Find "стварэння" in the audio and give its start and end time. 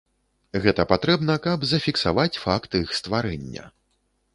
3.03-3.73